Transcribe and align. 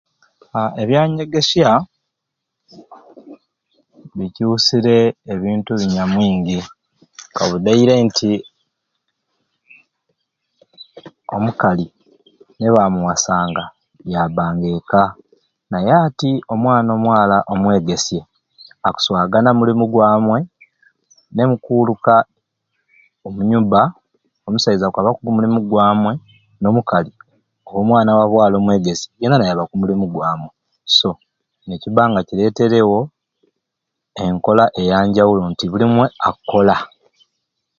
Aaa 0.59 0.73
ebyanyegesya 0.81 1.69
bicusire 4.17 4.97
ebintu 5.33 5.71
binyamwingi 5.79 6.57
kabudi 7.35 7.67
eire 7.73 7.95
nti 8.07 8.31
omukali 11.35 11.85
nebamuwasnaga 12.59 13.63
yabanga 14.13 14.67
ekka 14.77 15.03
naye 15.71 15.91
ati 16.05 16.31
omwana 16.53 16.89
omwala 16.97 17.37
omwegesye 17.51 18.19
akuswagana 18.87 19.49
mulimu 19.59 19.85
gwamwei 19.93 20.45
nemukuwuluka 21.35 22.13
omu 23.25 23.39
nyumba 23.49 23.79
omusaiza 24.45 24.85
akwaba 24.87 25.15
ku 25.15 25.21
mulumu 25.35 25.59
gwamwei 25.69 26.17
n'omukazi 26.59 27.13
omwana 27.79 28.11
wabwala 28.19 28.55
omwegesye 28.57 29.07
yena 29.21 29.35
nayaba 29.37 29.67
ku 29.69 29.75
mulumu 29.79 30.05
gwamwei 30.13 30.55
so 30.97 31.09
nekiba 31.67 32.03
nga 32.09 32.21
kireterewo 32.27 32.99
enkola 34.23 34.63
eyanjawulo 34.81 35.41
nti 35.51 35.65
buli 35.67 35.83
omwei 35.87 36.13
akola 36.27 36.75